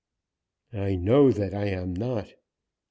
"I 0.73 0.95
know 0.95 1.31
that 1.31 1.53
I 1.53 1.65
am 1.67 1.93
not. 1.93 2.33